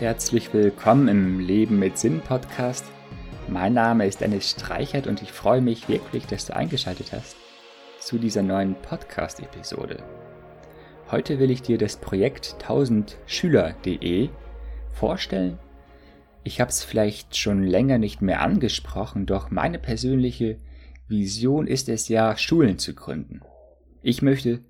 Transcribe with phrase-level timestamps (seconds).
[0.00, 2.86] Herzlich willkommen im Leben mit Sinn Podcast.
[3.48, 7.36] Mein Name ist Dennis Streichert und ich freue mich wirklich, dass du eingeschaltet hast
[7.98, 10.02] zu dieser neuen Podcast-Episode.
[11.10, 14.30] Heute will ich dir das Projekt 1000schüler.de
[14.90, 15.58] vorstellen.
[16.44, 20.56] Ich habe es vielleicht schon länger nicht mehr angesprochen, doch meine persönliche
[21.08, 23.42] Vision ist es ja, Schulen zu gründen.
[24.00, 24.60] Ich möchte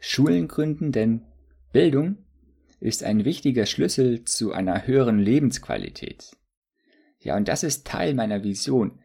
[0.00, 1.22] Schulen gründen, denn
[1.72, 2.16] Bildung
[2.82, 6.36] ist ein wichtiger Schlüssel zu einer höheren Lebensqualität.
[7.20, 8.98] Ja, und das ist Teil meiner Vision,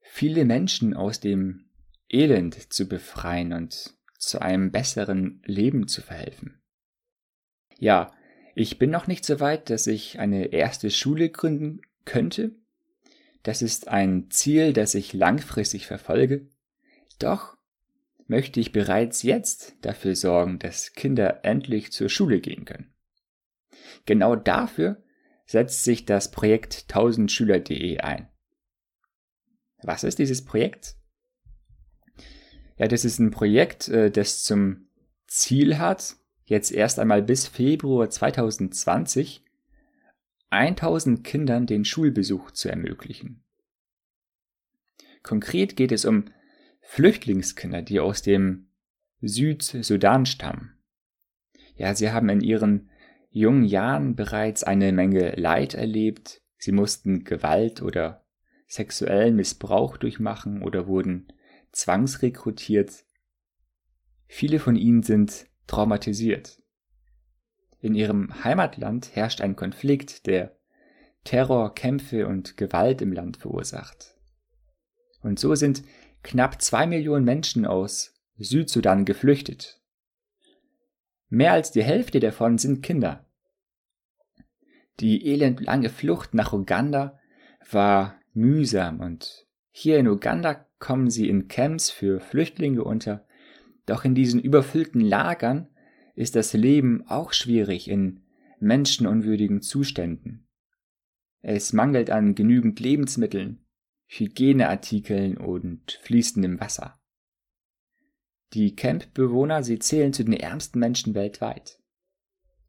[0.00, 1.64] viele Menschen aus dem
[2.08, 6.60] Elend zu befreien und zu einem besseren Leben zu verhelfen.
[7.78, 8.12] Ja,
[8.54, 12.52] ich bin noch nicht so weit, dass ich eine erste Schule gründen könnte.
[13.42, 16.46] Das ist ein Ziel, das ich langfristig verfolge.
[17.18, 17.56] Doch
[18.28, 22.92] möchte ich bereits jetzt dafür sorgen, dass Kinder endlich zur Schule gehen können.
[24.06, 25.02] Genau dafür
[25.46, 28.28] setzt sich das Projekt 1000schüler.de ein.
[29.82, 30.96] Was ist dieses Projekt?
[32.76, 34.88] Ja, das ist ein Projekt, äh, das zum
[35.26, 39.44] Ziel hat, jetzt erst einmal bis Februar 2020
[40.50, 43.44] 1000 Kindern den Schulbesuch zu ermöglichen.
[45.22, 46.26] Konkret geht es um
[46.80, 48.68] Flüchtlingskinder, die aus dem
[49.20, 50.78] Südsudan stammen.
[51.76, 52.88] Ja, sie haben in ihren
[53.38, 58.24] jungen Jahren bereits eine Menge Leid erlebt, sie mussten Gewalt oder
[58.66, 61.28] sexuellen Missbrauch durchmachen oder wurden
[61.72, 63.04] zwangsrekrutiert.
[64.26, 66.60] Viele von ihnen sind traumatisiert.
[67.80, 70.56] In ihrem Heimatland herrscht ein Konflikt, der
[71.24, 74.16] Terror, Kämpfe und Gewalt im Land verursacht.
[75.22, 75.82] Und so sind
[76.22, 79.80] knapp zwei Millionen Menschen aus Südsudan geflüchtet.
[81.28, 83.27] Mehr als die Hälfte davon sind Kinder.
[85.00, 87.18] Die elendlange Flucht nach Uganda
[87.70, 93.26] war mühsam und hier in Uganda kommen sie in Camps für Flüchtlinge unter,
[93.86, 95.68] doch in diesen überfüllten Lagern
[96.14, 98.24] ist das Leben auch schwierig in
[98.58, 100.48] menschenunwürdigen Zuständen.
[101.40, 103.64] Es mangelt an genügend Lebensmitteln,
[104.06, 106.98] Hygieneartikeln und fließendem Wasser.
[108.54, 111.78] Die Campbewohner, sie zählen zu den ärmsten Menschen weltweit.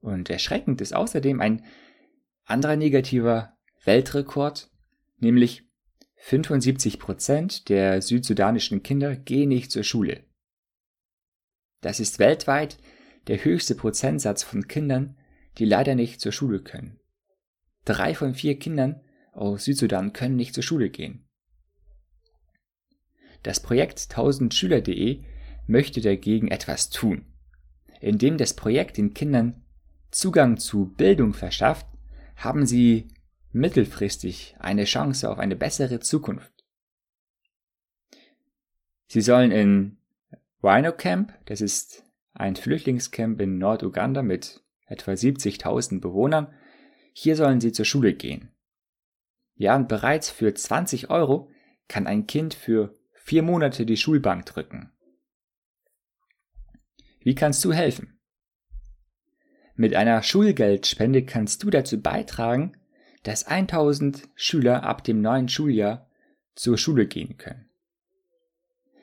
[0.00, 1.64] Und erschreckend ist außerdem ein
[2.48, 4.70] anderer negativer Weltrekord,
[5.18, 5.64] nämlich
[6.16, 10.24] 75 Prozent der südsudanischen Kinder gehen nicht zur Schule.
[11.80, 12.78] Das ist weltweit
[13.28, 15.16] der höchste Prozentsatz von Kindern,
[15.58, 16.98] die leider nicht zur Schule können.
[17.84, 19.00] Drei von vier Kindern
[19.32, 21.28] aus Südsudan können nicht zur Schule gehen.
[23.42, 25.22] Das Projekt 1000schüler.de
[25.66, 27.26] möchte dagegen etwas tun,
[28.00, 29.64] indem das Projekt den Kindern
[30.10, 31.86] Zugang zu Bildung verschafft,
[32.38, 33.08] haben sie
[33.52, 36.52] mittelfristig eine Chance auf eine bessere Zukunft.
[39.08, 39.98] Sie sollen in
[40.62, 42.04] Rhino Camp, das ist
[42.34, 46.54] ein Flüchtlingscamp in Norduganda mit etwa 70.000 Bewohnern,
[47.12, 48.52] hier sollen sie zur Schule gehen.
[49.56, 51.50] Ja, und bereits für 20 Euro
[51.88, 54.92] kann ein Kind für vier Monate die Schulbank drücken.
[57.20, 58.17] Wie kannst du helfen?
[59.80, 62.72] Mit einer Schulgeldspende kannst du dazu beitragen,
[63.22, 66.10] dass 1000 Schüler ab dem neuen Schuljahr
[66.56, 67.70] zur Schule gehen können.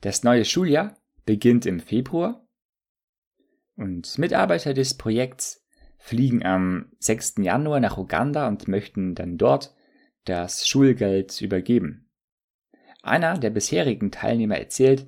[0.00, 2.44] Das neue Schuljahr beginnt im Februar
[3.76, 5.64] und Mitarbeiter des Projekts
[5.98, 7.34] fliegen am 6.
[7.42, 9.72] Januar nach Uganda und möchten dann dort
[10.24, 12.10] das Schulgeld übergeben.
[13.02, 15.06] Einer der bisherigen Teilnehmer erzählt,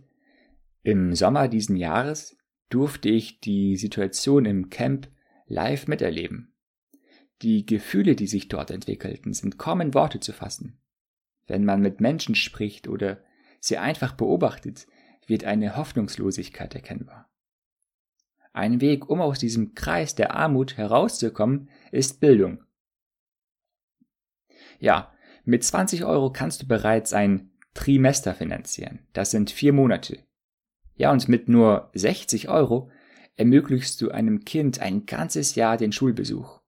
[0.84, 2.36] im Sommer diesen Jahres
[2.68, 5.08] durfte ich die Situation im Camp
[5.48, 6.54] live miterleben.
[7.42, 10.80] Die Gefühle, die sich dort entwickelten, sind kaum in Worte zu fassen.
[11.46, 13.22] Wenn man mit Menschen spricht oder
[13.60, 14.86] sie einfach beobachtet,
[15.26, 17.30] wird eine Hoffnungslosigkeit erkennbar.
[18.52, 22.64] Ein Weg, um aus diesem Kreis der Armut herauszukommen, ist Bildung.
[24.80, 25.12] Ja,
[25.44, 29.06] mit 20 Euro kannst du bereits ein Trimester finanzieren.
[29.12, 30.24] Das sind vier Monate.
[30.96, 32.90] Ja, und mit nur 60 Euro
[33.38, 36.60] ermöglichst du einem Kind ein ganzes Jahr den Schulbesuch.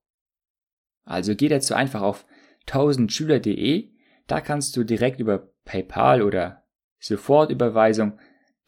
[1.05, 2.25] Also geh dazu einfach auf
[2.69, 3.91] 1000schüler.de,
[4.29, 6.65] da kannst du direkt über PayPal oder
[7.01, 8.19] Sofortüberweisung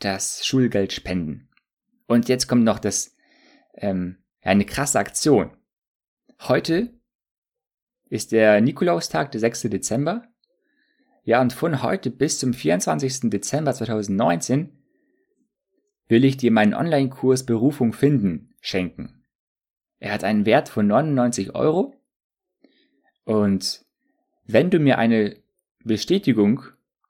[0.00, 1.48] das Schulgeld spenden.
[2.08, 3.14] Und jetzt kommt noch das,
[3.74, 5.56] ähm, eine krasse Aktion.
[6.40, 6.92] Heute
[8.08, 9.62] ist der Nikolaustag, der 6.
[9.62, 10.24] Dezember.
[11.22, 13.30] Ja, und von heute bis zum 24.
[13.30, 14.81] Dezember 2019
[16.08, 19.24] will ich dir meinen Online-Kurs Berufung finden schenken.
[19.98, 21.94] Er hat einen Wert von 99 Euro.
[23.24, 23.84] Und
[24.44, 25.36] wenn du mir eine
[25.84, 26.64] Bestätigung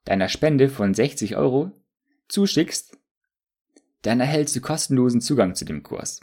[0.05, 1.71] deiner Spende von 60 Euro
[2.27, 2.97] zuschickst,
[4.03, 6.19] dann erhältst du kostenlosen Zugang zu dem Kurs.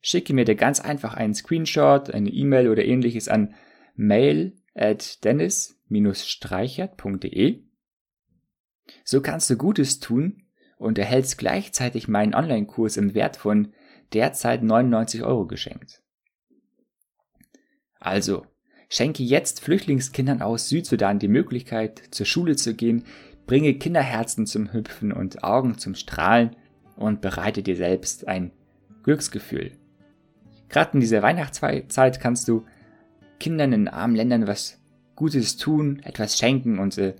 [0.00, 3.54] Schicke mir dir ganz einfach einen Screenshot, eine E-Mail oder ähnliches an
[3.94, 7.62] mail at dennis-streichert.de.
[9.04, 10.45] So kannst du Gutes tun
[10.76, 13.72] und erhältst gleichzeitig meinen Online-Kurs im Wert von
[14.12, 16.02] derzeit 99 Euro geschenkt.
[17.98, 18.46] Also,
[18.88, 23.04] schenke jetzt Flüchtlingskindern aus Südsudan die Möglichkeit, zur Schule zu gehen,
[23.46, 26.56] bringe Kinderherzen zum Hüpfen und Augen zum Strahlen
[26.96, 28.52] und bereite dir selbst ein
[29.02, 29.72] Glücksgefühl.
[30.68, 32.64] Gerade in dieser Weihnachtszeit kannst du
[33.38, 34.80] Kindern in armen Ländern was
[35.14, 37.14] Gutes tun, etwas schenken und äh,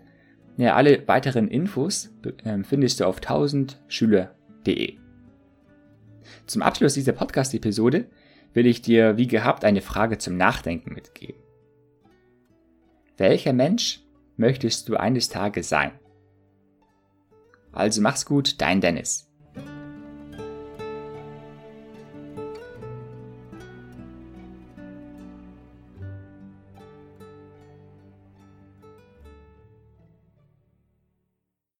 [0.56, 2.11] ja, alle weiteren Infos
[2.44, 4.99] äh, findest du auf 1000schüler.de.
[6.47, 8.06] Zum Abschluss dieser Podcast-Episode
[8.55, 11.41] will ich dir wie gehabt eine Frage zum Nachdenken mitgeben.
[13.19, 14.00] Welcher Mensch
[14.37, 15.93] möchtest du eines Tages sein?
[17.73, 19.25] Also mach's gut, dein Dennis.